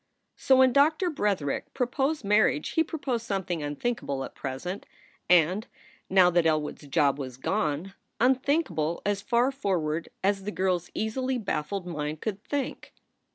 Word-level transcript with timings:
So 0.35 0.55
when 0.55 0.73
Doctor 0.73 1.11
Bretherick 1.11 1.75
proposed 1.75 2.23
marriage 2.25 2.69
he 2.69 2.83
proposed 2.83 3.23
something 3.27 3.61
unthinkable 3.61 4.23
at 4.23 4.33
present, 4.33 4.87
and, 5.29 5.67
now 6.09 6.31
that 6.31 6.47
Elwood 6.47 6.81
s 6.81 6.89
job 6.89 7.19
was 7.19 7.37
gone, 7.37 7.93
unthinkable 8.19 9.03
as 9.05 9.21
far 9.21 9.51
forward 9.51 10.09
as 10.23 10.43
the 10.43 10.51
girl 10.51 10.77
s 10.77 10.89
easily 10.95 11.37
baffled 11.37 11.85
mind 11.85 12.19
could 12.19 12.43
think. 12.43 12.93